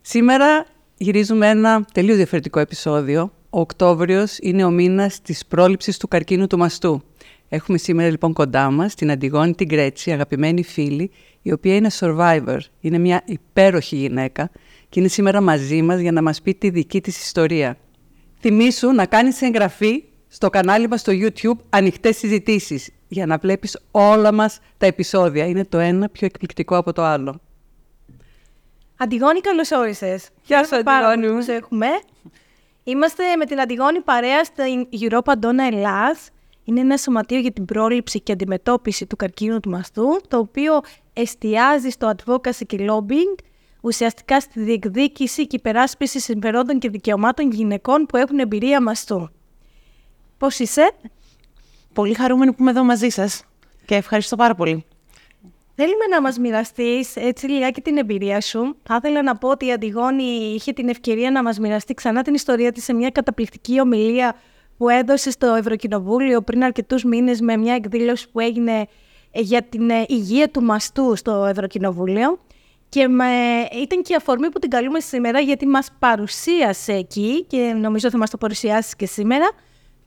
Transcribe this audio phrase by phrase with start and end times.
[0.00, 3.32] Σήμερα γυρίζουμε ένα τελείως διαφορετικό επεισόδιο.
[3.50, 7.02] Ο Οκτώβριος είναι ο μήνας της πρόληψης του καρκίνου του μαστού.
[7.48, 11.10] Έχουμε σήμερα λοιπόν κοντά μας την Αντιγόνη την Κρέτσι, αγαπημένη φίλη,
[11.42, 12.58] η οποία είναι survivor.
[12.80, 14.50] Είναι μια υπέροχη γυναίκα
[14.88, 17.76] και είναι σήμερα μαζί μας για να μας πει τη δική της ιστορία.
[18.40, 24.32] Θυμήσου να κάνεις εγγραφή στο κανάλι μας στο YouTube «Ανοιχτές συζητήσεις» για να βλέπεις όλα
[24.32, 25.46] μας τα επεισόδια.
[25.46, 27.40] Είναι το ένα πιο εκπληκτικό από το άλλο.
[29.02, 30.28] Αντιγόνη, καλώς όρισες.
[30.44, 31.44] Γεια σου, Αντιγόνη.
[31.44, 31.86] Που έχουμε.
[32.84, 36.28] Είμαστε με την Αντιγόνη παρέα στην Europa Donna Ελλάς.
[36.64, 40.80] Είναι ένα σωματείο για την πρόληψη και αντιμετώπιση του καρκίνου του μαστού, το οποίο
[41.12, 43.42] εστιάζει στο advocacy και lobbying,
[43.80, 49.30] ουσιαστικά στη διεκδίκηση και υπεράσπιση συμφερόντων και δικαιωμάτων γυναικών που έχουν εμπειρία μαστού.
[50.38, 50.90] Πώς είσαι;
[51.92, 53.44] Πολύ χαρούμενη που είμαι εδώ μαζί σας
[53.84, 54.84] και ευχαριστώ πάρα πολύ.
[55.74, 58.76] Θέλουμε να μας μοιραστείς έτσι λιγάκι την εμπειρία σου.
[58.82, 62.34] Θα ήθελα να πω ότι η Αντιγόνη είχε την ευκαιρία να μας μοιραστεί ξανά την
[62.34, 64.36] ιστορία της σε μια καταπληκτική ομιλία
[64.76, 68.86] που έδωσε στο Ευρωκοινοβούλιο πριν αρκετούς μήνες με μια εκδήλωση που έγινε
[69.32, 72.38] για την ε, υγεία του μαστού στο Ευρωκοινοβούλιο.
[72.88, 73.26] Και με...
[73.82, 78.18] ήταν και η αφορμή που την καλούμε σήμερα γιατί μας παρουσίασε εκεί και νομίζω θα
[78.18, 79.50] μας το παρουσιάσει και σήμερα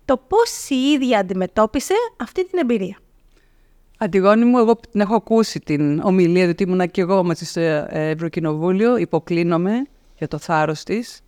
[0.06, 2.98] το πώς η ίδια αντιμετώπισε αυτή την εμπειρία.
[4.04, 7.60] Αντιγόνη μου, εγώ την έχω ακούσει την ομιλία, διότι ήμουνα και εγώ μαζί στο
[7.90, 9.72] Ευρωκοινοβούλιο, υποκλίνομαι
[10.18, 11.22] για το θάρρος της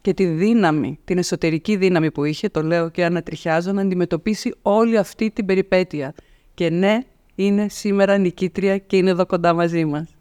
[0.00, 4.96] και τη δύναμη, την εσωτερική δύναμη που είχε, το λέω και ανατριχιάζω, να αντιμετωπίσει όλη
[4.98, 6.14] αυτή την περιπέτεια.
[6.54, 6.98] Και ναι,
[7.34, 10.16] είναι σήμερα νικήτρια και είναι εδώ κοντά μαζί μας.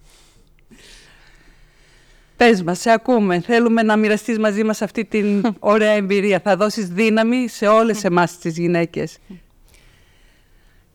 [2.37, 3.39] Πες μας, σε ακούμε.
[3.39, 6.39] Θέλουμε να μοιραστείς μαζί μας αυτή την ωραία εμπειρία.
[6.39, 9.17] Θα δώσεις δύναμη σε όλες εμάς τις γυναίκες.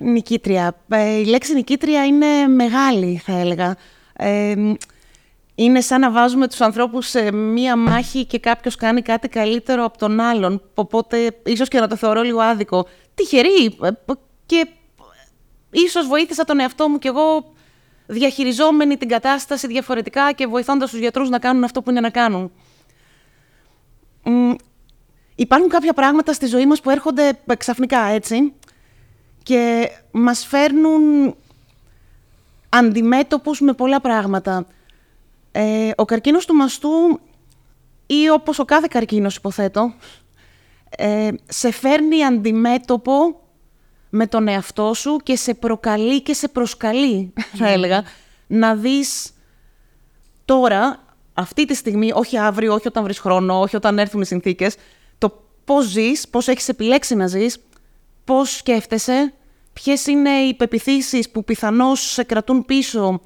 [0.02, 0.76] Νικήτρια.
[0.88, 3.76] Ε, η λέξη νικήτρια είναι μεγάλη, θα έλεγα.
[4.16, 4.54] Ε,
[5.54, 9.98] είναι σαν να βάζουμε τους ανθρώπους σε μία μάχη και κάποιος κάνει κάτι καλύτερο από
[9.98, 10.62] τον άλλον.
[10.74, 12.86] Οπότε, ίσως και να το θεωρώ λίγο άδικο.
[13.14, 13.78] Τυχερή.
[13.82, 13.90] Ε,
[14.46, 14.66] και
[15.70, 17.52] ίσως βοήθησα τον εαυτό μου κι εγώ
[18.06, 22.52] διαχειριζόμενη την κατάσταση διαφορετικά και βοηθώντας τους γιατρούς να κάνουν αυτό που είναι να κάνουν.
[25.34, 28.52] Υπάρχουν κάποια πράγματα στη ζωή μας που έρχονται ξαφνικά, έτσι
[29.42, 31.34] και μας φέρνουν
[32.68, 34.66] αντιμέτωπους με πολλά πράγματα.
[35.52, 37.20] Ε, ο καρκίνος του μαστού
[38.06, 39.94] ή όπως ο κάθε καρκίνος υποθέτω,
[40.96, 43.40] ε, σε φέρνει αντιμέτωπο
[44.10, 48.04] με τον εαυτό σου και σε προκαλεί και σε προσκαλεί, θα έλεγα,
[48.46, 49.32] να δεις
[50.44, 51.04] τώρα,
[51.34, 54.76] αυτή τη στιγμή, όχι αύριο, όχι όταν βρεις χρόνο, όχι όταν έρθουν οι συνθήκες,
[55.18, 57.58] το πώς ζεις, πώς έχεις επιλέξει να ζεις,
[58.24, 59.32] πώς σκέφτεσαι,
[59.72, 63.20] ποιες είναι οι πεπιθήσεις που πιθανώς σε κρατούν πίσω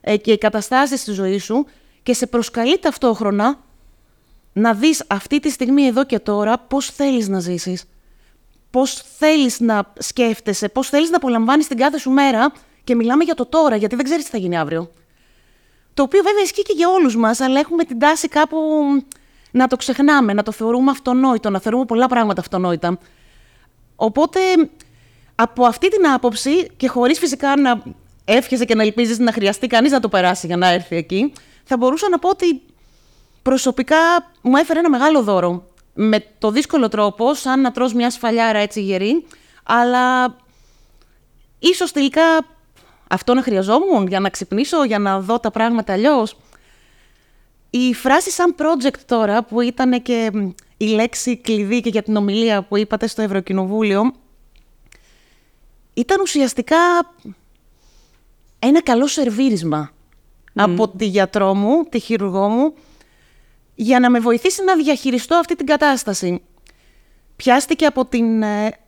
[0.00, 1.66] ε, και οι καταστάσεις στη ζωή σου
[2.02, 3.58] και σε προσκαλεί ταυτόχρονα
[4.52, 7.84] να δεις αυτή τη στιγμή εδώ και τώρα πώς θέλεις να ζήσεις.
[8.70, 12.52] Πώς θέλεις να σκέφτεσαι, πώς θέλεις να απολαμβάνεις την κάθε σου μέρα
[12.84, 14.92] και μιλάμε για το τώρα, γιατί δεν ξέρεις τι θα γίνει αύριο.
[15.94, 18.58] Το οποίο βέβαια ισχύει και για όλους μας, αλλά έχουμε την τάση κάπου
[19.50, 22.98] να το ξεχνάμε, να το θεωρούμε αυτονόητο, να θεωρούμε πολλά πράγματα αυτονόητα.
[24.00, 24.40] Οπότε
[25.34, 27.82] από αυτή την άποψη και χωρίς φυσικά να
[28.24, 31.32] εύχεσαι και να ελπίζεις να χρειαστεί κανείς να το περάσει για να έρθει εκεί,
[31.64, 32.62] θα μπορούσα να πω ότι
[33.42, 33.96] προσωπικά
[34.42, 35.66] μου έφερε ένα μεγάλο δώρο.
[35.94, 39.26] Με το δύσκολο τρόπο, σαν να τρως μια σφαλιάρα έτσι γερή,
[39.62, 40.36] αλλά
[41.58, 42.22] ίσως τελικά
[43.08, 46.36] αυτό να χρειαζόμουν για να ξυπνήσω, για να δω τα πράγματα αλλιώς.
[47.70, 50.30] Η φράση σαν project τώρα, που ήταν και
[50.78, 54.12] η λέξη κλειδί και για την ομιλία που είπατε στο Ευρωκοινοβούλιο,
[55.94, 56.76] ήταν ουσιαστικά
[58.58, 59.90] ένα καλό σερβίρισμα
[60.54, 62.74] από τη γιατρό μου, τη χειρουργό μου,
[63.74, 66.42] για να με βοηθήσει να διαχειριστώ αυτή την κατάσταση.
[67.36, 68.78] Πιάστηκε από την ε,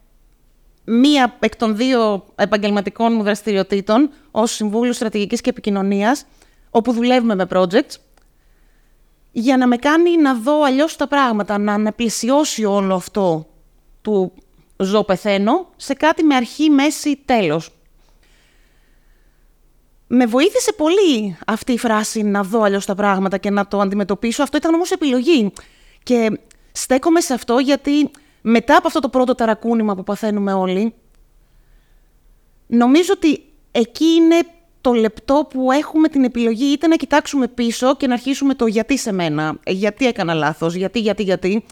[0.84, 6.26] μία εκ των δύο επαγγελματικών μου δραστηριοτήτων ως Συμβούλιο Στρατηγικής και Επικοινωνίας,
[6.70, 7.96] όπου δουλεύουμε με projects,
[9.32, 13.47] για να με κάνει να δω αλλιώς τα πράγματα, να αναπλησιώσει όλο αυτό
[14.03, 14.32] του
[14.77, 17.71] ζω πεθαίνω σε κάτι με αρχή, μέση, τέλος.
[20.06, 24.43] με βοήθησε πολύ αυτή η φράση να δω αλλιώς τα πράγματα και να το αντιμετωπίσω.
[24.43, 25.53] Αυτό ήταν όμως επιλογή.
[26.03, 26.41] Και
[26.73, 28.11] στέκομαι σε αυτό γιατί
[28.41, 30.94] μετά από αυτό το πρώτο ταρακούνημα που παθαίνουμε όλοι,
[32.67, 34.37] νομίζω ότι εκεί είναι
[34.81, 38.99] το λεπτό που έχουμε την επιλογή είτε να κοιτάξουμε πίσω και να αρχίσουμε το γιατί
[38.99, 41.65] σε μένα, γιατί έκανα λάθος, γιατί, γιατί, γιατί,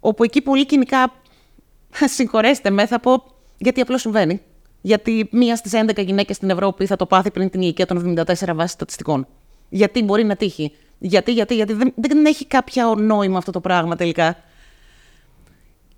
[0.00, 1.12] όπου εκεί πολύ κοινικά
[2.16, 3.24] συγχωρέστε με, θα πω
[3.58, 4.42] γιατί απλώς συμβαίνει.
[4.80, 8.50] Γιατί μία στις 11 γυναίκες στην Ευρώπη θα το πάθει πριν την ηλικία των 74
[8.54, 9.26] βάσει στατιστικών.
[9.68, 10.72] Γιατί μπορεί να τύχει.
[10.98, 14.36] Γιατί, γιατί, γιατί δεν, δεν έχει κάποιο νόημα αυτό το πράγμα τελικά.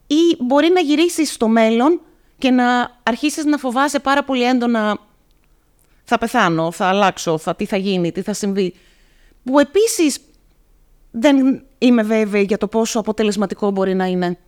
[0.07, 2.01] Ή μπορεί να γυρίσεις στο μέλλον
[2.39, 4.99] και να αρχίσεις να φοβάσαι πάρα πολύ έντονα
[6.09, 8.75] θα πεθάνω, θα αλλάξω, θα, τι θα γίνει, τι θα συμβεί.
[9.45, 10.19] Που επίσης
[11.11, 14.39] δεν είμαι βέβαιη για το πόσο αποτελεσματικό μπορεί να είναι.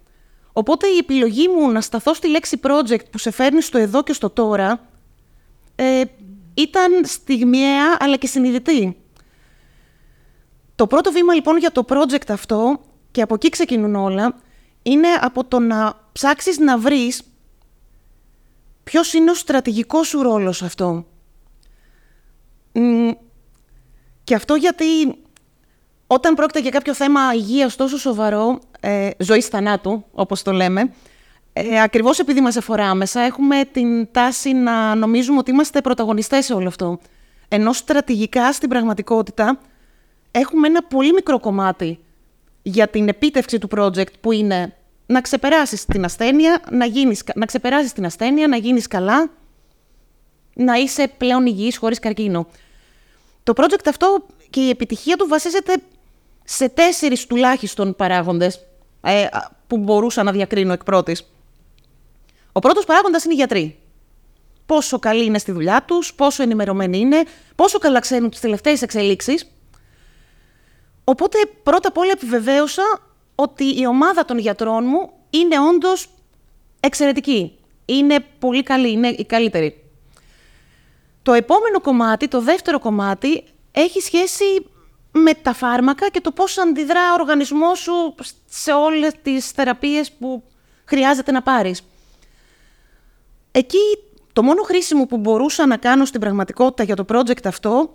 [0.52, 4.12] Οπότε η επιλογή μου να σταθώ στη λέξη project που σε φέρνει στο εδώ και
[4.12, 4.88] στο τώρα
[5.76, 6.02] ε,
[6.54, 8.96] ήταν στιγμιαία αλλά και συνειδητή.
[10.74, 12.80] Το πρώτο βήμα λοιπόν για το project αυτό,
[13.10, 14.34] και από εκεί ξεκινούν όλα,
[14.82, 17.22] είναι από το να ψάξεις να βρεις
[18.84, 21.04] ποιος είναι ο στρατηγικός σου ρόλος αυτό.
[24.24, 24.84] Και αυτό γιατί
[26.06, 30.92] όταν πρόκειται για κάποιο θέμα υγείας τόσο σοβαρό, ε, ζωής θανάτου, όπως το λέμε,
[31.52, 36.54] ε, ακριβώς επειδή μας αφορά άμεσα, έχουμε την τάση να νομίζουμε ότι είμαστε πρωταγωνιστές σε
[36.54, 36.98] όλο αυτό.
[37.48, 39.58] Ενώ στρατηγικά στην πραγματικότητα
[40.30, 41.98] έχουμε ένα πολύ μικρό κομμάτι
[42.62, 44.74] για την επίτευξη του project που είναι
[45.06, 49.30] να ξεπεράσεις την ασθένεια, να, γίνεις, να ξεπεράσεις την ασθένεια, να γίνεις καλά,
[50.60, 52.46] να είσαι πλέον υγιής χωρίς καρκίνο.
[53.42, 55.76] Το project αυτό και η επιτυχία του βασίζεται
[56.44, 58.60] σε τέσσερις τουλάχιστον παράγοντες
[59.00, 59.26] ε,
[59.66, 61.32] που μπορούσα να διακρίνω εκ πρώτης.
[62.52, 63.78] Ο πρώτος παράγοντας είναι οι γιατροί.
[64.66, 67.22] Πόσο καλοί είναι στη δουλειά τους, πόσο ενημερωμένοι είναι,
[67.54, 69.50] πόσο καλά ξέρουν τις τελευταίες εξελίξεις.
[71.04, 72.82] Οπότε πρώτα απ' όλα επιβεβαίωσα
[73.34, 76.08] ότι η ομάδα των γιατρών μου είναι όντως
[76.80, 77.58] εξαιρετική.
[77.84, 79.79] Είναι πολύ καλή, είναι η καλύτερη.
[81.22, 84.44] Το επόμενο κομμάτι, το δεύτερο κομμάτι, έχει σχέση
[85.12, 88.14] με τα φάρμακα και το πώς αντιδρά ο οργανισμός σου
[88.48, 90.42] σε όλες τις θεραπείες που
[90.84, 91.82] χρειάζεται να πάρεις.
[93.50, 93.98] Εκεί
[94.32, 97.94] το μόνο χρήσιμο που μπορούσα να κάνω στην πραγματικότητα για το project αυτό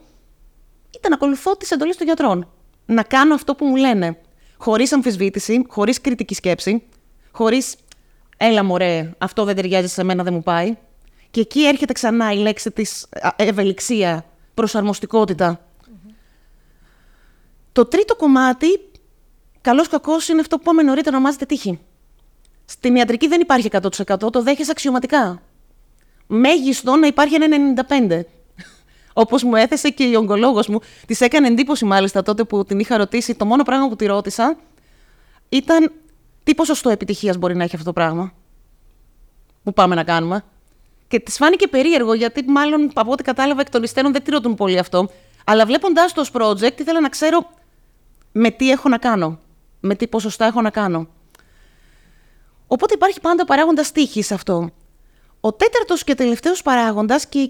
[0.89, 2.49] ήταν να ακολουθώ τις εντολές των γιατρών.
[2.85, 4.17] Να κάνω αυτό που μου λένε.
[4.57, 6.83] Χωρίς αμφισβήτηση, χωρίς κριτική σκέψη,
[7.31, 7.75] χωρίς
[8.37, 10.77] «έλα μωρέ, αυτό δεν ταιριάζει σε μένα, δεν μου πάει».
[11.35, 13.05] Και εκεί έρχεται ξανά η λέξη της
[13.35, 15.65] ευελιξία, προσαρμοστικότητα.
[17.71, 18.67] Το τρίτο κομμάτι,
[19.61, 21.79] καλός κακός, είναι αυτό που είπαμε νωρίτερα, ονομάζεται τύχη.
[22.65, 25.41] Στην ιατρική δεν υπάρχει 100%, το δέχεσαι αξιωματικά.
[26.27, 28.21] Μέγιστο να υπάρχει ένα 95%.
[29.23, 32.97] Όπως μου έθεσε και η ογκολόγος μου, της έκανε εντύπωση μάλιστα τότε που την είχα
[32.97, 33.35] ρωτήσει.
[33.35, 34.57] Το μόνο πράγμα που τη ρώτησα
[35.49, 35.91] ήταν
[36.43, 38.33] τι ποσοστό επιτυχίας μπορεί να έχει αυτό το πράγμα
[39.63, 40.43] που πάμε να κάνουμε.
[41.07, 44.55] Και της φάνηκε περίεργο, γιατί μάλλον από ό,τι κατάλαβα εκ των υστέρων δεν τη ρωτούν
[44.55, 45.09] πολύ αυτό.
[45.45, 47.49] Αλλά βλέποντάς το ως project, ήθελα να ξέρω
[48.31, 49.39] με τι έχω να κάνω.
[49.79, 51.07] Με τι ποσοστά έχω να κάνω.
[52.67, 54.69] Οπότε υπάρχει πάντα παράγοντας τύχης σε αυτό.
[55.39, 57.49] Ο τέταρτος και τελευταίος παράγοντας και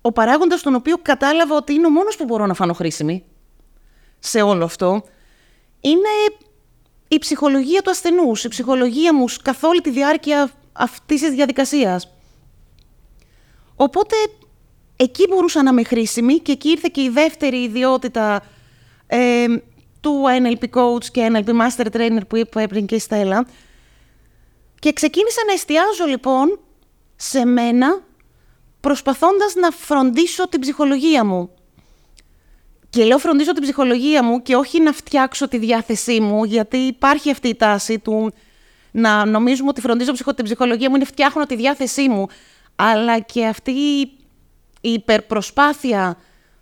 [0.00, 3.24] ο παράγοντας τον οποίο κατάλαβα ότι είναι ο μόνος που μπορώ να φανώ χρήσιμη
[4.18, 5.02] σε όλο αυτό,
[5.80, 6.08] είναι
[7.08, 12.08] η ψυχολογία του ασθενούς, η ψυχολογία μου καθ' όλη τη διάρκεια αυτής της διαδικασίας.
[13.80, 14.16] Οπότε
[14.96, 18.42] εκεί μπορούσα να είμαι χρήσιμη και εκεί ήρθε και η δεύτερη ιδιότητα
[19.06, 19.46] ε,
[20.00, 23.46] του NLP Coach και NLP Master Trainer που είπε πριν και η Στέλλα.
[24.78, 26.58] Και ξεκίνησα να εστιάζω λοιπόν
[27.16, 28.02] σε μένα
[28.80, 31.50] προσπαθώντας να φροντίσω την ψυχολογία μου.
[32.90, 37.30] Και λέω φροντίσω την ψυχολογία μου και όχι να φτιάξω τη διάθεσή μου, γιατί υπάρχει
[37.30, 38.32] αυτή η τάση του
[38.90, 42.26] να νομίζουμε ότι φροντίζω την ψυχολογία μου είναι φτιάχνω τη διάθεσή μου
[42.82, 44.10] αλλά και αυτή η
[44.80, 46.16] υπερπροσπάθεια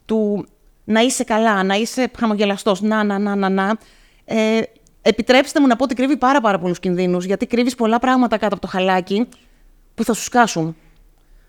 [0.04, 0.46] του
[0.84, 3.78] να είσαι καλά, να είσαι χαμογελαστός, να, να, να, να, να.
[4.24, 4.60] Ε,
[5.02, 8.54] επιτρέψτε μου να πω ότι κρύβει πάρα, πάρα πολλούς κινδύνους, γιατί κρύβεις πολλά πράγματα κάτω
[8.54, 9.28] από το χαλάκι
[9.94, 10.76] που θα σου σκάσουν.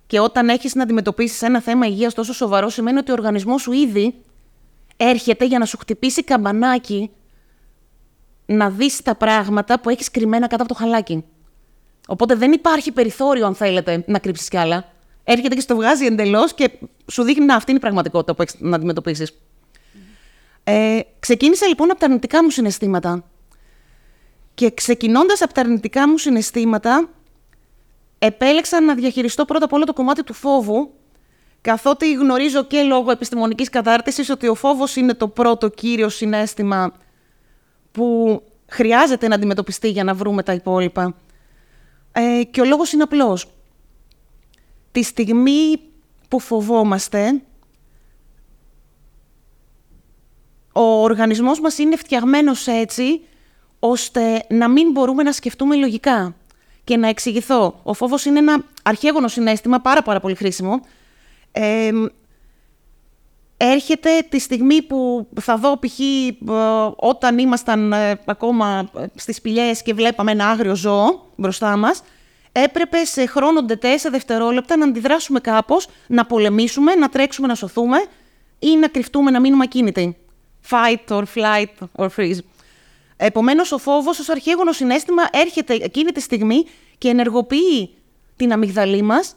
[0.08, 3.72] Και όταν έχεις να αντιμετωπίσεις ένα θέμα υγείας τόσο σοβαρό, σημαίνει ότι ο οργανισμός σου
[3.72, 4.16] ήδη
[4.98, 7.12] έρχεται για να σου χτυπήσει καμπανάκι
[8.46, 11.24] να δεις τα πράγματα που έχεις κρυμμένα κάτω από το χαλάκι.
[12.12, 14.92] Οπότε δεν υπάρχει περιθώριο, αν θέλετε, να κρύψεις κι άλλα.
[15.24, 16.72] Έρχεται και στο βγάζει εντελώς και
[17.12, 19.40] σου δείχνει να αυτή είναι η πραγματικότητα που έχεις να αντιμετωπίσεις.
[20.64, 23.24] Ε, ξεκίνησα λοιπόν από τα αρνητικά μου συναισθήματα.
[24.54, 27.10] Και ξεκινώντας από τα αρνητικά μου συναισθήματα,
[28.20, 30.94] επέλεξα να διαχειριστώ πρώτα απ' όλα το κομμάτι του φόβου
[31.62, 36.94] καθότι γνωρίζω και λόγω επιστημονικής κατάρτισης ότι ο φόβος είναι το πρώτο κύριο συνέστημα
[37.92, 41.16] που χρειάζεται να αντιμετωπιστεί για να βρούμε τα υπόλοιπα.
[42.12, 43.46] Ε, και ο λόγος είναι απλός.
[44.92, 45.80] Τη στιγμή
[46.28, 47.42] που φοβόμαστε,
[50.74, 53.22] ο οργανισμός μας είναι φτιαγμένος έτσι,
[53.80, 56.36] ώστε να μην μπορούμε να σκεφτούμε λογικά.
[56.84, 57.80] Και να εξηγηθώ.
[57.84, 60.82] Ο φόβος είναι ένα αρχέγονο συναίσθημα, πάρα πάρα πολύ χρήσιμο.
[61.52, 61.92] Ε,
[63.62, 66.00] έρχεται τη στιγμή που θα δω π.χ.
[66.00, 66.36] Ε,
[66.96, 72.04] όταν ήμασταν ε, ακόμα στις σπηλιές και βλέπαμε ένα άγριο ζώο μπροστά μας,
[72.52, 77.98] έπρεπε σε χρόνο ντετέ, σε δευτερόλεπτα, να αντιδράσουμε κάπως, να πολεμήσουμε, να τρέξουμε, να σωθούμε
[78.60, 80.18] ή να κρυφτούμε, να μείνουμε ακίνητοι.
[80.70, 82.38] Fight or flight or freeze.
[83.18, 86.66] Επομένως, ο φόβος ως αρχαίγωνο συνέστημα έρχεται εκείνη τη στιγμή
[86.98, 87.90] και ενεργοποιεί
[88.36, 89.36] την αμυγδαλή μας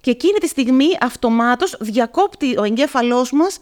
[0.00, 3.58] και εκείνη τη στιγμή αυτομάτως διακόπτει ο εγκέφαλός μας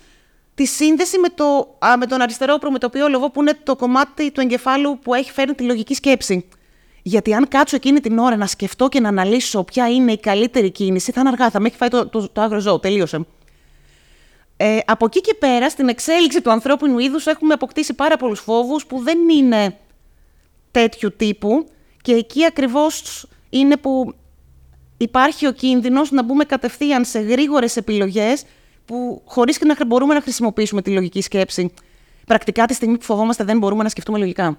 [0.55, 4.41] τη σύνδεση με, το, α, με τον αριστερό προμετωπίο λογό που είναι το κομμάτι του
[4.41, 6.49] εγκεφάλου που έχει φέρει τη λογική σκέψη.
[7.03, 10.71] Γιατί αν κάτσω εκείνη την ώρα να σκεφτώ και να αναλύσω ποια είναι η καλύτερη
[10.71, 13.27] κίνηση, θα είναι αργά, θα με έχει φάει το, το, το άγριο ζώο, τελείωσε.
[14.57, 18.87] Ε, από εκεί και πέρα, στην εξέλιξη του ανθρώπινου είδους έχουμε αποκτήσει πάρα πολλούς φόβους
[18.87, 19.79] που δεν είναι
[20.71, 21.67] τέτοιου τύπου
[22.03, 24.15] και εκεί ακριβώς είναι που
[24.99, 28.45] υπάρχει ο κίνδυνος να μπούμε κατευθείαν σε γρήγορες επιλογές
[28.85, 31.73] που χωρίς και να μπορούμε να χρησιμοποιήσουμε τη λογική σκέψη.
[32.27, 34.59] Πρακτικά τη στιγμή που φοβόμαστε δεν μπορούμε να σκεφτούμε λογικά.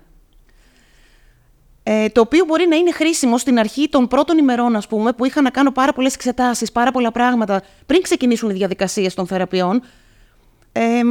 [1.84, 5.26] Ε, το οποίο μπορεί να είναι χρήσιμο στην αρχή των πρώτων ημερών, ας πούμε, που
[5.26, 9.82] είχα να κάνω πάρα πολλές εξετάσεις, πάρα πολλά πράγματα πριν ξεκινήσουν οι διαδικασίες των θεραπείων.
[10.72, 11.02] Ε,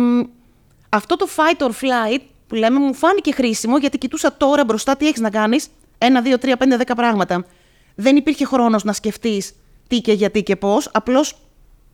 [0.89, 5.07] αυτό το fight or flight που λέμε μου φάνηκε χρήσιμο γιατί κοιτούσα τώρα μπροστά τι
[5.07, 5.69] έχεις να κάνεις.
[5.99, 7.45] Ένα, δύο, τρία, πέντε, δέκα πράγματα
[8.01, 9.55] δεν υπήρχε χρόνος να σκεφτείς
[9.89, 11.39] τι και γιατί και πώς, απλώς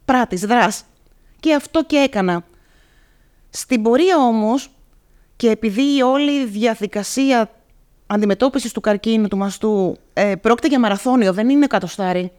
[0.04, 0.84] πράτης, δράς.
[1.40, 2.44] Και αυτό και έκανα.
[3.50, 4.70] Στην πορεία όμως,
[5.36, 7.50] και επειδή η όλη διαδικασία
[8.06, 12.32] αντιμετώπισης του καρκίνου του μαστού ε, πρόκειται για μαραθώνιο, δεν είναι κατοστάρι,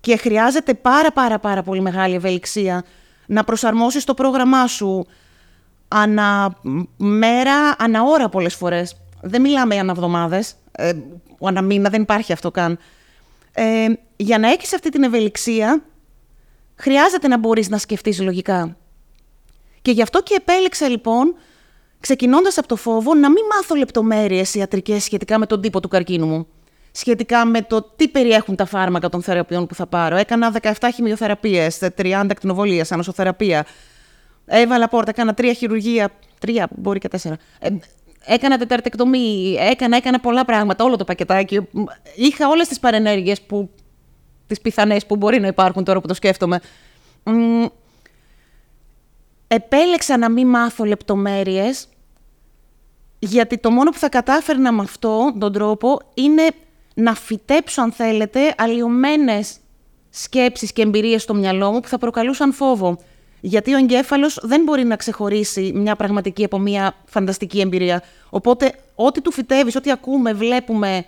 [0.00, 2.84] και χρειάζεται πάρα πάρα πάρα πολύ μεγάλη ευελιξία
[3.26, 5.06] να προσαρμόσεις το πρόγραμμά σου
[5.88, 6.56] ανά
[6.96, 8.96] μέρα, ανά ώρα πολλές φορές.
[9.20, 10.92] Δεν μιλάμε ανά εβδομάδες, ε,
[11.46, 12.78] ανά μήνα, δεν υπάρχει αυτό καν.
[13.52, 15.82] Ε, για να έχεις αυτή την ευελιξία,
[16.74, 18.76] χρειάζεται να μπορείς να σκεφτείς λογικά.
[19.82, 21.34] Και γι' αυτό και επέλεξα λοιπόν,
[22.00, 26.26] ξεκινώντας από το φόβο, να μην μάθω λεπτομέρειες ιατρικές σχετικά με τον τύπο του καρκίνου
[26.26, 26.46] μου.
[26.90, 30.16] Σχετικά με το τι περιέχουν τα φάρμακα των θεραπείων που θα πάρω.
[30.16, 33.66] Έκανα 17 χημειοθεραπείες, 30 ακτινοβολία, ανοσοθεραπεία.
[34.46, 37.36] Έβαλα πόρτα, έκανα τρία χειρουργία, τρία, μπορεί και τέσσερα.
[37.58, 37.68] Ε,
[38.30, 41.68] Έκανα τεταρτεκτομή, έκανα, έκανα πολλά πράγματα, όλο το πακετάκι.
[42.16, 43.70] Είχα όλες τις παρενέργειες που,
[44.46, 46.60] τις πιθανές που μπορεί να υπάρχουν τώρα που το σκέφτομαι.
[49.46, 51.88] επέλεξα να μην μάθω λεπτομέρειες,
[53.18, 56.42] γιατί το μόνο που θα κατάφερνα με αυτό τον τρόπο είναι
[56.94, 59.56] να φυτέψω, αν θέλετε, αλλοιωμένες
[60.10, 62.98] σκέψεις και εμπειρίες στο μυαλό μου που θα προκαλούσαν φόβο.
[63.40, 68.02] Γιατί ο εγκέφαλος δεν μπορεί να ξεχωρίσει μια πραγματική από μια φανταστική εμπειρία.
[68.30, 71.04] Οπότε, ό,τι του φυτεύεις, ό,τι ακούμε, βλέπουμε,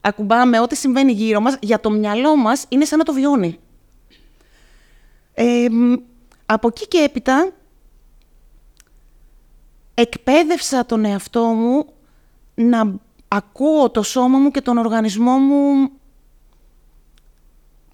[0.00, 3.58] ακουμπάμε, ό,τι συμβαίνει γύρω μας, για το μυαλό μας είναι σαν να το βιώνει.
[5.34, 5.66] Ε,
[6.46, 7.52] από εκεί και έπειτα,
[9.94, 11.86] εκπαίδευσα τον εαυτό μου
[12.54, 12.94] να
[13.28, 15.90] ακούω το σώμα μου και τον οργανισμό μου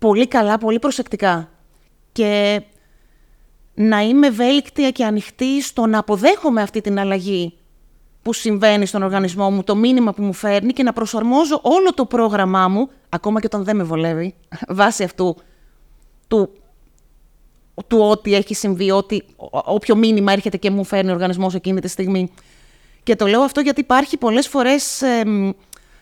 [0.01, 1.51] πολύ καλά, πολύ προσεκτικά.
[2.13, 2.63] Και
[3.79, 7.55] να είμαι ευέλικτη και ανοιχτή στο να αποδέχομαι αυτή την αλλαγή
[8.23, 12.05] που συμβαίνει στον οργανισμό μου, το μήνυμα που μου φέρνει και να προσαρμόζω όλο το
[12.05, 14.35] πρόγραμμά μου, ακόμα και όταν δεν με βολεύει,
[14.69, 15.37] βάσει αυτού
[16.29, 16.51] του,
[17.87, 21.89] του ό,τι έχει συμβεί, ότι, όποιο μήνυμα έρχεται και μου φέρνει ο οργανισμός εκείνη τη
[21.89, 22.31] στιγμή.
[23.03, 25.03] Και το λέω αυτό γιατί υπάρχει πολλές φορές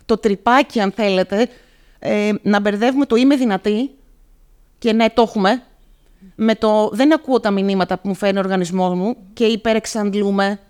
[0.06, 1.48] το τρυπάκι, αν θέλετε,
[1.98, 3.90] ε, να μπερδεύουμε το είμαι δυνατή
[4.78, 5.62] και ναι, το έχουμε,
[6.34, 10.60] με το δεν ακούω τα μηνύματα που μου φέρνει ο οργανισμός μου και υπερεξαντλούμε.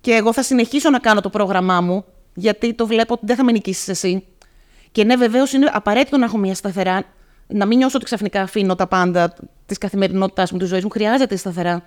[0.00, 3.44] Και εγώ θα συνεχίσω να κάνω το πρόγραμμά μου, γιατί το βλέπω ότι δεν θα
[3.44, 4.24] με νικήσεις εσύ.
[4.92, 7.04] Και ναι, βεβαίως είναι απαραίτητο να έχω μια σταθερά.
[7.46, 9.34] Να μην νιώσω ότι ξαφνικά αφήνω τα πάντα
[9.66, 10.90] της καθημερινότητάς μου, της ζωής μου.
[10.90, 11.82] Χρειάζεται σταθερά.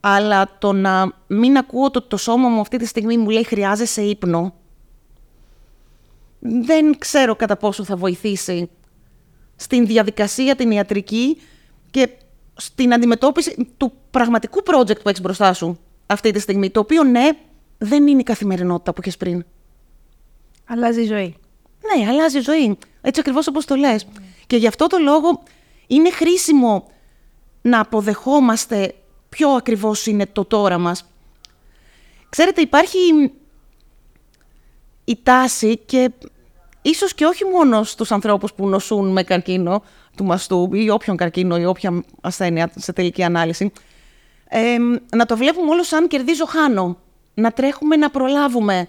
[0.00, 4.02] Αλλά το να μην ακούω το, το σώμα μου αυτή τη στιγμή μου λέει χρειάζεσαι
[4.02, 4.54] ύπνο.
[6.38, 8.70] Δεν ξέρω κατά πόσο θα βοηθήσει
[9.56, 11.40] στην διαδικασία την ιατρική
[11.94, 12.08] και
[12.56, 16.70] στην αντιμετώπιση του πραγματικού project που έχεις μπροστά σου αυτή τη στιγμή.
[16.70, 17.28] Το οποίο ναι,
[17.78, 19.44] δεν είναι η καθημερινότητα που έχει πριν.
[20.64, 21.36] Αλλάζει η ζωή.
[21.96, 22.78] Ναι, αλλάζει η ζωή.
[23.00, 24.06] Έτσι ακριβώς όπως το λες.
[24.46, 25.42] Και γι' αυτό το λόγο
[25.86, 26.90] είναι χρήσιμο
[27.62, 28.94] να αποδεχόμαστε
[29.28, 31.10] ποιο ακριβώς είναι το τώρα μας.
[32.28, 32.98] Ξέρετε, υπάρχει
[35.04, 36.10] η τάση και
[36.84, 39.82] ίσως και όχι μόνο στους ανθρώπους που νοσούν με καρκίνο
[40.16, 43.72] του μαστού ή όποιον καρκίνο ή όποια ασθένεια σε τελική ανάλυση,
[45.16, 46.98] να το βλέπουμε όλο σαν κερδίζω-χάνω.
[47.34, 48.88] Να τρέχουμε να προλάβουμε.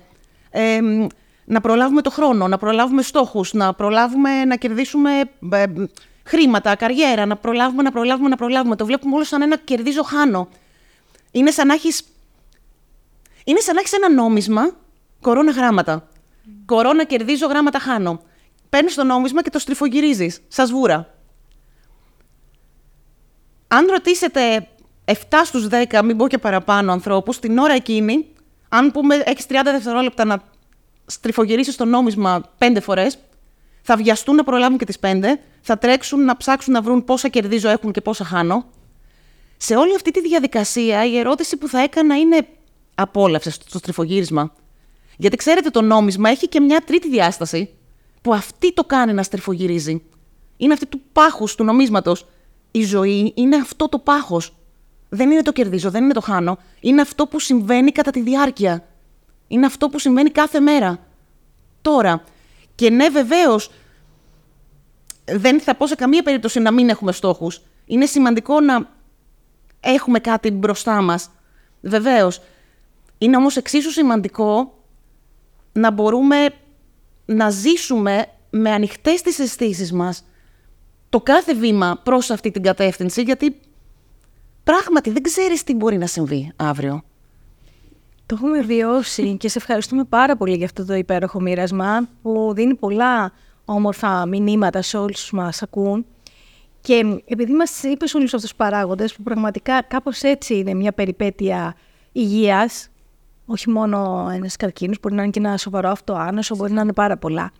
[1.46, 5.12] να προλάβουμε το χρόνο, να προλάβουμε στόχους, να προλάβουμε να κερδίσουμε
[5.52, 5.64] ε,
[6.24, 8.76] χρήματα, καριέρα, να προλάβουμε, να προλάβουμε, να προλάβουμε.
[8.76, 10.48] Το βλέπουμε όλο σαν ένα κερδίζω-χάνω.
[11.32, 12.04] Είναι σαν να έχεις.
[13.44, 14.76] Είναι σαν να έχεις ένα νόμισμα
[15.22, 16.08] κορώνα γράμματα.
[16.66, 18.22] Κορώνα κερδίζω, γράμματα χάνω.
[18.70, 20.42] Παίρνεις το νόμισμα και το στριφογυρίζεις.
[20.48, 21.14] Σα βούρα.
[23.68, 24.68] Αν ρωτήσετε
[25.06, 25.14] 7
[25.46, 28.26] στους 10, μην πω και παραπάνω ανθρώπους, την ώρα εκείνη,
[28.70, 30.42] αν πούμε έχεις 30 δευτερόλεπτα να
[31.06, 33.18] στριφογυρίσεις το νόμισμα 5 φορές,
[33.82, 37.70] θα βιαστούν να προλάβουν και τις 5, θα τρέξουν να ψάξουν να βρουν πόσα κερδίζω
[37.70, 38.66] έχουν και πόσα χάνω.
[39.58, 42.48] Σε όλη αυτή τη διαδικασία, η ερώτηση που θα έκανα είναι
[42.96, 44.54] απόλαυσε στο στριφογύρισμα.
[45.18, 47.70] Γιατί ξέρετε, το νόμισμα έχει και μια τρίτη διάσταση
[48.22, 50.04] που αυτή το κάνει να στριφογυρίζει.
[50.58, 52.26] Είναι αυτή του πάχους του νομίσματος.
[52.72, 54.56] Η ζωή είναι αυτό το πάχος.
[55.10, 56.58] Δεν είναι το κερδίζω, δεν είναι το χάνω.
[56.80, 58.88] Είναι αυτό που συμβαίνει κατά τη διάρκεια.
[59.48, 61.00] Είναι αυτό που συμβαίνει κάθε μέρα.
[61.82, 62.24] Τώρα.
[62.76, 63.72] Και ναι, βεβαίως,
[65.26, 67.62] δεν θα πω σε καμία περίπτωση να μην έχουμε στόχους.
[67.86, 68.90] Είναι σημαντικό να
[69.80, 71.30] έχουμε κάτι μπροστά μας.
[71.82, 72.42] Βεβαίως.
[73.18, 74.75] Είναι όμως εξίσου σημαντικό
[75.76, 76.50] να μπορούμε
[77.26, 80.26] να ζήσουμε με ανοιχτές τις αισθήσεις μας
[81.10, 83.60] το κάθε βήμα προς αυτή την κατεύθυνση, γιατί
[84.64, 87.04] πράγματι δεν ξέρεις τι μπορεί να συμβεί αύριο.
[88.26, 92.76] Το έχουμε βιώσει και σε ευχαριστούμε πάρα πολύ για αυτό το υπέροχο μοίρασμα που δίνει
[92.76, 93.32] πολλά
[93.66, 96.06] όμορφα μηνύματα σε όλους τους μας ακούν.
[96.82, 101.76] Και επειδή μας είπες όλους αυτούς τους παράγοντες που πραγματικά κάπως έτσι είναι μια περιπέτεια
[102.12, 102.90] υγείας
[103.46, 107.18] όχι μόνο ένας καρκίνος, μπορεί να είναι και ένα σοβαρό αυτοάνωσο, μπορεί να είναι πάρα
[107.18, 107.52] πολλά.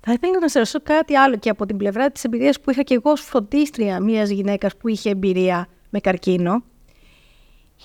[0.00, 2.82] Θα ήθελα να σα ρωτήσω κάτι άλλο και από την πλευρά της εμπειρίας που είχα
[2.82, 6.62] και εγώ ως φροντίστρια μιας γυναίκας που είχε εμπειρία με καρκίνο.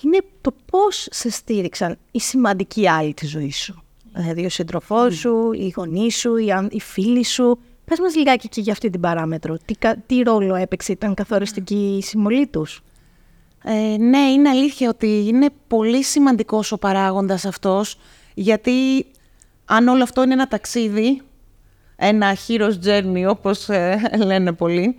[0.02, 3.82] Είναι το πώς σε στήριξαν οι σημαντικοί άλλοι της ζωής σου.
[4.14, 6.36] Δηλαδή ο σύντροφός σου, οι γονείς σου,
[6.70, 7.58] οι φίλοι σου.
[7.84, 9.56] Πες μας λιγάκι και για αυτή την παράμετρο.
[9.64, 9.74] Τι,
[10.06, 12.82] τι ρόλο έπαιξε, ήταν καθοριστική η συμβολή τους;
[13.64, 17.96] Ε, ναι, είναι αλήθεια ότι είναι πολύ σημαντικός ο παράγοντας αυτός,
[18.34, 19.06] γιατί
[19.64, 21.22] αν όλο αυτό είναι ένα ταξίδι,
[21.96, 24.98] ένα hero's journey όπως ε, λένε πολλοί,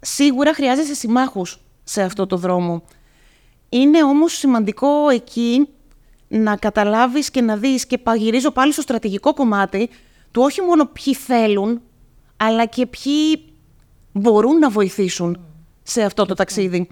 [0.00, 2.82] σίγουρα χρειάζεσαι συμμάχους σε αυτό το δρόμο.
[3.68, 5.68] Είναι όμως σημαντικό εκεί
[6.28, 9.88] να καταλάβεις και να δεις και παγυρίζω πάλι στο στρατηγικό κομμάτι
[10.30, 11.80] του όχι μόνο ποιοι θέλουν,
[12.36, 13.44] αλλά και ποιοι
[14.12, 15.44] μπορούν να βοηθήσουν
[15.82, 16.88] σε αυτό το ταξίδι.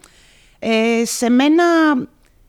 [0.64, 1.64] Ε, σε μένα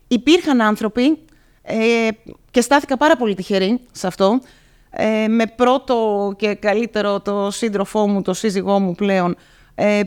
[0.08, 1.18] υπήρχαν άνθρωποι
[1.62, 2.08] ε,
[2.52, 4.42] και στάθηκα πάρα πολύ τυχερή σε αυτό.
[4.90, 9.36] Ε, με πρώτο και καλύτερο το σύντροφό μου, το σύζυγό μου πλέον,
[9.76, 10.02] ε,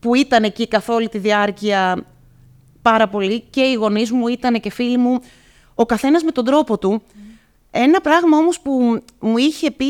[0.00, 2.04] που ήταν εκεί καθ' όλη τη διάρκεια
[2.82, 5.20] πάρα πολύ και οι γονείς μου ήταν και φίλοι μου,
[5.74, 7.02] ο καθένας με τον τρόπο του.
[7.70, 9.86] Ένα πράγμα όμως που μου είχε πει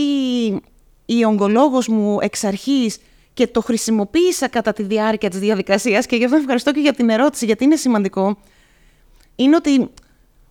[1.07, 2.99] η ογκολόγος μου εξ αρχής
[3.35, 7.11] και το χρησιμοποίησα κατά τη διάρκεια της διαδικασίας και γι' αυτό ευχαριστώ και για την
[7.11, 8.39] ερώτηση γιατί είναι σημαντικό,
[9.37, 9.91] είναι ότι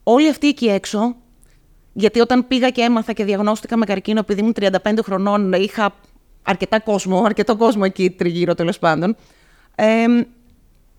[0.04, 1.16] όλοι αυτοί εκεί έξω,
[1.94, 5.96] γιατί όταν πήγα και έμαθα και διαγνώστηκα με καρκίνο επειδή ήμουν 35 χρονών, είχα
[6.44, 9.16] αρκετά κόσμο, αρκετό κόσμο εκεί τριγύρω τέλος πάντων,
[9.76, 10.06] ε,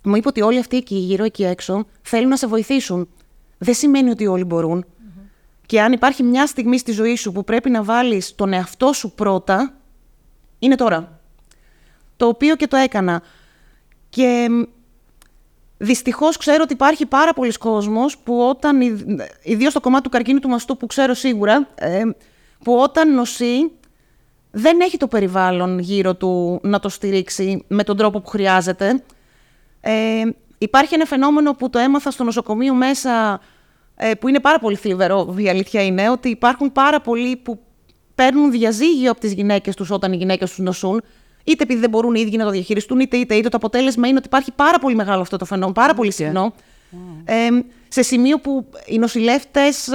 [0.04, 3.08] μου είπε ότι όλοι αυτοί εκεί γύρω εκεί έξω θέλουν να σε βοηθήσουν.
[3.58, 4.46] Δεν σημαίνει ότι όλοι
[5.66, 9.12] Και αν υπάρχει μια στιγμή στη ζωή σου που πρέπει να βάλεις τον εαυτό σου
[9.12, 9.74] πρώτα,
[10.58, 11.21] είναι τώρα
[12.22, 13.22] το οποίο και το έκανα.
[14.08, 14.48] Και
[15.78, 18.80] δυστυχώς ξέρω ότι υπάρχει πάρα πολλοί κόσμος που όταν,
[19.42, 22.02] ιδίως στο κομμάτι του καρκίνου του μαστού που ξέρω σίγουρα, ε,
[22.64, 23.70] που όταν νοσεί
[24.50, 29.02] δεν έχει το περιβάλλον γύρω του να το στηρίξει με τον τρόπο που χρειάζεται.
[29.80, 30.22] Ε,
[30.58, 33.40] υπάρχει ένα φαινόμενο που το έμαθα στο νοσοκομείο μέσα,
[33.96, 37.58] ε, που είναι πάρα πολύ θλιβερό, η αλήθεια είναι, ότι υπάρχουν πάρα πολλοί που
[38.14, 41.02] παίρνουν διαζύγιο από τις γυναίκες τους όταν οι γυναίκες τους νοσούν
[41.44, 44.16] είτε επειδή δεν μπορούν οι ίδιοι να το διαχειριστούν, είτε είτε, είτε το αποτέλεσμα είναι
[44.16, 46.55] ότι υπάρχει πάρα πολύ μεγάλο αυτό το φαινόμενο, πάρα πολύ συχνό.
[47.24, 47.48] Ε,
[47.88, 49.88] σε σημείο που οι νοσηλεύτες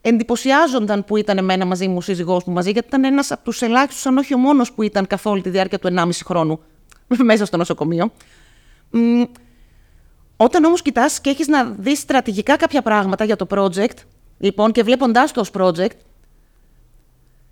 [0.00, 3.62] εντυπωσιάζονταν που ήταν εμένα μαζί μου, ο σύζυγός μου μαζί, γιατί ήταν ένας από τους
[3.62, 6.60] ελάχιστους, αν όχι ο μόνος που ήταν καθ' όλη τη διάρκεια του 1,5 χρόνου
[7.30, 8.12] μέσα στο νοσοκομείο.
[10.36, 13.96] Όταν όμως κοιτάς και έχεις να δεις στρατηγικά κάποια πράγματα για το project,
[14.38, 15.96] λοιπόν, και βλέποντάς το ως project,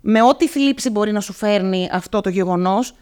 [0.01, 2.93] με ό,τι θλίψη μπορεί να σου φέρνει αυτό το γεγονός,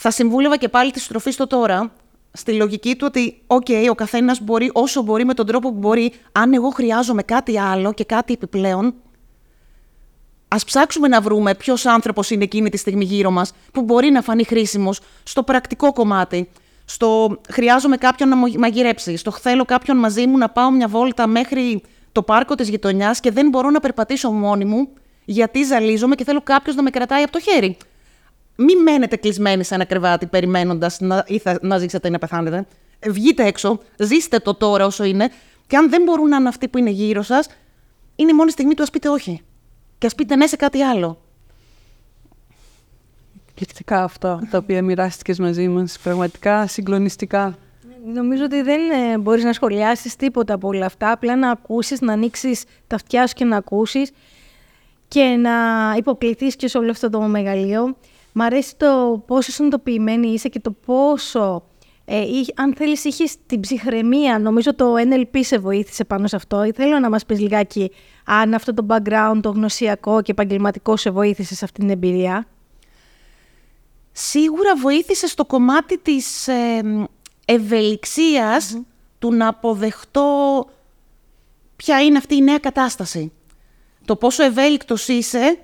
[0.00, 1.92] θα συμβούλευα και πάλι τη στροφή στο τώρα,
[2.32, 6.12] στη λογική του ότι, OK, ο καθένας μπορεί όσο μπορεί με τον τρόπο που μπορεί.
[6.32, 8.94] Αν εγώ χρειάζομαι κάτι άλλο και κάτι επιπλέον,
[10.48, 14.22] ας ψάξουμε να βρούμε ποιος άνθρωπος είναι εκείνη τη στιγμή γύρω μας που μπορεί να
[14.22, 16.50] φανεί χρήσιμος στο πρακτικό κομμάτι.
[16.84, 19.16] Στο χρειάζομαι κάποιον να μαγειρέψει.
[19.16, 21.82] Στο θέλω κάποιον μαζί μου να πάω μια βόλτα μέχρι
[22.12, 24.88] το πάρκο της γειτονιάς και δεν μπορώ να περπατήσω μόνη μου
[25.24, 27.76] γιατί ζαλίζομαι και θέλω κάποιος να με κρατάει από το χέρι.
[28.60, 31.24] Μην μένετε κλεισμένοι σε ένα κρεβάτι περιμένοντας να,
[31.60, 32.66] να ζήσετε ή να πεθάνετε.
[33.06, 35.30] Βγείτε έξω, ζήστε το τώρα όσο είναι.
[35.66, 37.48] Και αν δεν μπορούν να είναι αυτοί που είναι γύρω σας,
[38.16, 39.40] είναι η μόνη στιγμή του ας πείτε όχι.
[39.98, 41.20] Και ας πείτε ναι σε κάτι άλλο.
[43.48, 45.98] Εκπληκτικά αυτά τα οποία μοιράστηκες μαζί μας.
[46.02, 47.58] Πραγματικά συγκλονιστικά.
[48.14, 52.12] Νομίζω ότι δεν ε, μπορείς να σχολιάσεις τίποτα από όλα αυτά, απλά να ακούσεις, να
[52.12, 54.10] ανοίξεις τα αυτιά σου και να ακούσεις
[55.08, 55.50] και να
[55.96, 57.96] υποκληθείς και σε όλο αυτό το μεγαλείο.
[58.32, 61.62] Μ' αρέσει το πόσο συνειδητοποιημένη είσαι και το πόσο,
[62.04, 64.38] ε, αν θέλεις, είχες την ψυχραιμία.
[64.38, 66.70] Νομίζω το NLP σε βοήθησε πάνω σε αυτό.
[66.74, 67.90] Θέλω να μας πεις λιγάκι
[68.24, 72.46] αν αυτό το background, το γνωσιακό και επαγγελματικό σε βοήθησε σε αυτή την εμπειρία.
[74.12, 77.08] Σίγουρα βοήθησε στο κομμάτι της ε,
[77.44, 78.78] ευελιξιας
[79.18, 80.64] του να αποδεχτώ
[81.76, 83.32] ποια είναι αυτή η νέα κατάσταση.
[84.04, 85.58] Το πόσο ευέλικτος είσαι ε,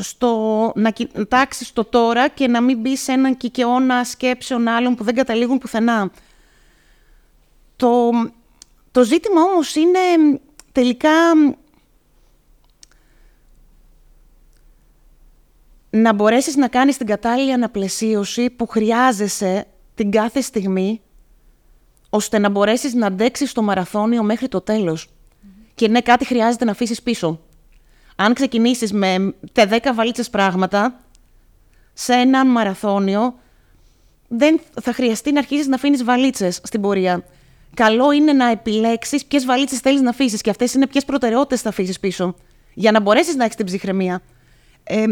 [0.00, 5.04] στο να κοιτάξεις το τώρα και να μην μπεις σε έναν κικαιώνα σκέψεων άλλων που
[5.04, 6.10] δεν καταλήγουν πουθενά.
[7.76, 8.10] Το,
[8.90, 9.98] το ζήτημα όμως είναι
[10.72, 11.10] τελικά
[15.90, 21.00] να μπορέσεις να κάνεις την κατάλληλη αναπλαισίωση που χρειάζεσαι την κάθε στιγμή
[22.10, 25.08] ώστε να μπορέσεις να αντέξεις το μαραθώνιο μέχρι το τέλος.
[25.74, 27.40] Και ναι, κάτι χρειάζεται να αφήσεις πίσω
[28.16, 31.00] αν ξεκινήσεις με 10 βαλίτσες πράγματα,
[31.92, 33.34] σε ένα μαραθώνιο,
[34.28, 37.24] δεν θα χρειαστεί να αρχίσεις να αφήνεις βαλίτσες στην πορεία.
[37.74, 41.68] Καλό είναι να επιλέξεις ποιες βαλίτσες θέλεις να αφήσεις και αυτές είναι ποιες προτεραιότητες θα
[41.68, 42.34] αφήσεις πίσω,
[42.74, 44.22] για να μπορέσεις να έχεις την ψυχραιμία.
[44.84, 45.04] Ε,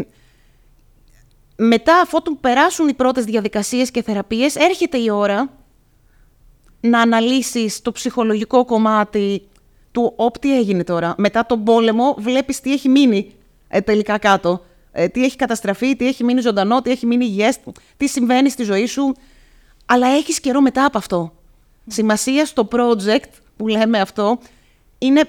[1.55, 5.49] μετά, αφού περάσουν οι πρώτες διαδικασίες και θεραπείες, έρχεται η ώρα
[6.79, 9.47] να αναλύσεις το ψυχολογικό κομμάτι
[9.93, 11.15] του «Όπ, τι έγινε τώρα».
[11.17, 13.31] Μετά τον πόλεμο βλέπεις τι έχει μείνει
[13.67, 14.65] ε, τελικά κάτω.
[14.91, 17.59] Ε, τι έχει καταστραφεί, τι έχει μείνει ζωντανό, τι έχει μείνει υγιές,
[17.97, 19.13] τι συμβαίνει στη ζωή σου.
[19.85, 21.33] Αλλά έχεις καιρό μετά από αυτό.
[21.87, 24.39] Σημασία στο project που λέμε αυτό
[24.97, 25.23] είναι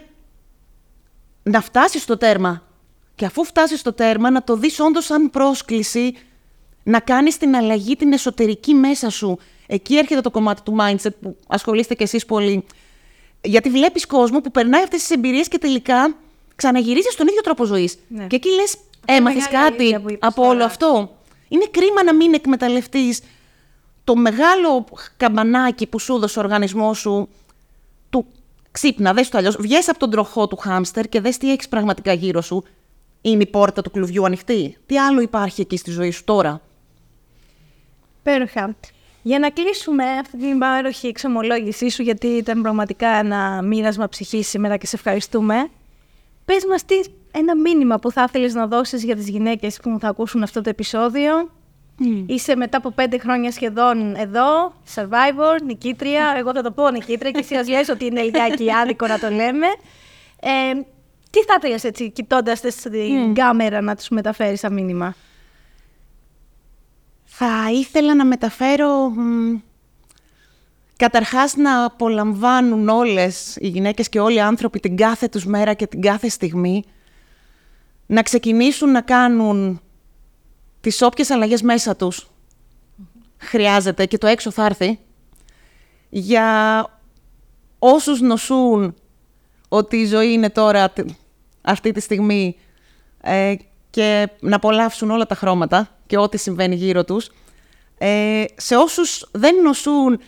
[1.42, 2.62] να φτάσεις στο τέρμα.
[3.14, 6.14] Και αφού φτάσεις στο τέρμα να το δεις όντως σαν πρόσκληση
[6.82, 9.38] να κάνεις την αλλαγή την εσωτερική μέσα σου.
[9.66, 12.64] Εκεί έρχεται το κομμάτι του mindset που ασχολείστε κι εσείς πολύ.
[13.44, 16.16] Γιατί βλέπεις κόσμο που περνάει αυτές τις εμπειρίες και τελικά
[16.56, 17.98] ξαναγυρίζεις στον ίδιο τρόπο ζωής.
[18.08, 18.26] Ναι.
[18.26, 21.16] Και εκεί λες, έμαθες κάτι από όλο αυτό.
[21.48, 23.20] Είναι κρίμα να μην εκμεταλλευτείς
[24.04, 24.84] το μεγάλο
[25.16, 27.28] καμπανάκι που σου έδωσε ο οργανισμός σου
[28.10, 28.26] του
[28.70, 29.56] ξύπνα, δες το αλλιώς.
[29.56, 32.64] Βγες από τον τροχό του χάμστερ και δες τι έχεις πραγματικά γύρω σου.
[33.20, 34.76] Είναι η πόρτα του κλουβιού ανοιχτή.
[34.86, 36.60] Τι άλλο υπάρχει εκεί στη ζωή σου τώρα;
[38.22, 38.76] Πέροχα.
[39.26, 44.76] Για να κλείσουμε αυτή την υπέροχη εξομολόγησή σου, γιατί ήταν πραγματικά ένα μοίρασμα ψυχής σήμερα
[44.76, 45.70] και σε ευχαριστούμε.
[46.44, 46.94] Πες μας τι
[47.32, 50.68] ένα μήνυμα που θα ήθελες να δώσεις για τις γυναίκες που θα ακούσουν αυτό το
[50.68, 51.50] επεισόδιο.
[52.26, 56.34] Είσαι μετά από πέντε χρόνια σχεδόν εδώ, survivor, νικήτρια.
[56.38, 59.66] Εγώ θα το πω νικήτρια και εσύ λες ότι είναι λιγάκι άδικο να το λέμε.
[60.40, 60.72] Ε,
[61.30, 65.14] τι θα ήθελες έτσι, κοιτώντας την κάμερα, να τους μεταφέρεις σαν μήνυμα;
[67.36, 69.12] Θα ήθελα να μεταφέρω...
[70.96, 75.86] Καταρχάς να απολαμβάνουν όλες οι γυναίκες και όλοι οι άνθρωποι την κάθε τους μέρα και
[75.86, 76.84] την κάθε στιγμή.
[78.06, 79.80] Να ξεκινήσουν να κάνουν
[80.80, 82.28] τις όποιες αλλαγές μέσα τους
[83.36, 84.98] χρειάζεται και το έξω θα έρθει.
[86.08, 86.86] Για
[87.78, 88.94] όσους νοσούν
[89.68, 90.92] ότι η ζωή είναι τώρα
[91.62, 92.56] αυτή τη στιγμή
[93.20, 93.54] ε,
[93.90, 97.30] και να απολαύσουν όλα τα χρώματα και ό,τι συμβαίνει γύρω τους.
[97.98, 100.20] Ε, σε όσους δεν νοσούν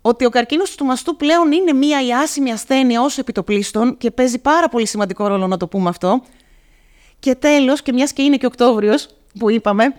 [0.00, 4.68] ότι ο καρκίνος του μαστού πλέον είναι μία ιάσιμη ασθένεια όσο επιτοπλίστων και παίζει πάρα
[4.68, 6.22] πολύ σημαντικό ρόλο να το πούμε αυτό.
[7.18, 9.08] Και τέλος, και μιας και είναι και Οκτώβριος
[9.38, 9.94] που είπαμε,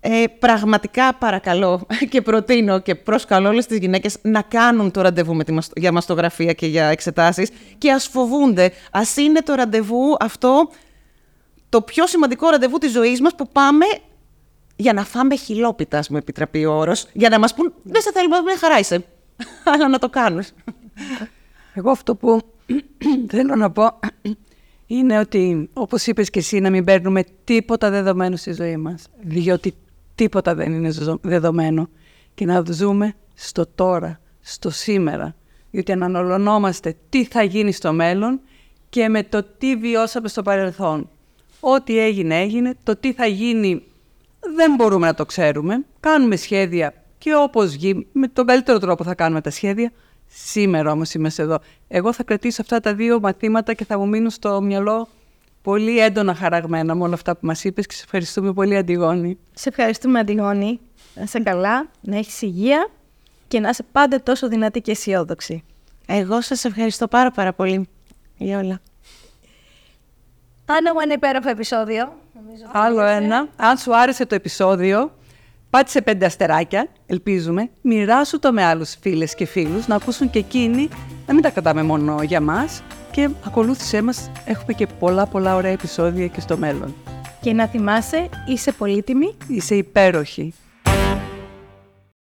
[0.00, 5.44] ε, πραγματικά παρακαλώ και προτείνω και προσκαλώ όλες τις γυναίκες να κάνουν το ραντεβού με
[5.44, 8.72] τη, για μαστογραφία και για εξετάσεις και ας φοβούνται.
[8.90, 10.70] Ας είναι το ραντεβού αυτό
[11.68, 13.86] το πιο σημαντικό ραντεβού της ζωής μας που πάμε
[14.76, 18.12] για να φάμε χιλόπιτα, ας μου επιτραπεί ο όρος, για να μας πούν δεν σε
[18.12, 19.04] θέλουμε, δεν χαρά είσαι.
[19.72, 20.42] Αλλά να το κάνουν.
[21.74, 22.40] Εγώ αυτό που
[23.32, 23.98] θέλω να πω
[24.86, 29.06] είναι ότι, όπως είπες και εσύ, να μην παίρνουμε τίποτα δεδομένο στη ζωή μας.
[29.20, 29.74] Διότι
[30.14, 31.88] τίποτα δεν είναι δεδομένο
[32.34, 35.34] και να ζούμε στο τώρα, στο σήμερα,
[35.70, 38.40] γιατί αναλωνόμαστε τι θα γίνει στο μέλλον
[38.88, 41.08] και με το τι βιώσαμε στο παρελθόν.
[41.60, 43.82] Ό,τι έγινε έγινε, το τι θα γίνει
[44.54, 45.84] δεν μπορούμε να το ξέρουμε.
[46.00, 49.92] Κάνουμε σχέδια και όπως γίνει, με τον καλύτερο τρόπο θα κάνουμε τα σχέδια.
[50.26, 51.58] Σήμερα όμως είμαστε εδώ.
[51.88, 55.08] Εγώ θα κρατήσω αυτά τα δύο μαθήματα και θα μου μείνουν στο μυαλό
[55.62, 59.38] πολύ έντονα χαραγμένα με όλα αυτά που μας είπες και σε ευχαριστούμε πολύ Αντιγόνη.
[59.54, 60.80] Σε ευχαριστούμε Αντιγόνη.
[61.14, 62.88] Να είσαι καλά, να έχεις υγεία
[63.48, 65.64] και να είσαι πάντα τόσο δυνατή και αισιόδοξη.
[66.06, 67.88] Εγώ σας ευχαριστώ πάρα πάρα πολύ
[68.36, 68.80] για όλα.
[70.64, 72.21] Άνα μου ένα υπέροχο επεισόδιο.
[72.72, 73.48] Άλλο ένα.
[73.56, 75.12] Αν σου άρεσε το επεισόδιο,
[75.70, 77.70] πάτησε πέντε αστεράκια, ελπίζουμε.
[77.80, 80.88] Μοιράσου το με άλλους φίλες και φίλους, να ακούσουν και εκείνοι,
[81.26, 82.82] να μην τα κρατάμε μόνο για μας.
[83.10, 86.94] Και ακολούθησέ μας, έχουμε και πολλά πολλά ωραία επεισόδια και στο μέλλον.
[87.40, 89.36] Και να θυμάσαι, είσαι πολύτιμη.
[89.48, 90.54] Είσαι υπέροχη.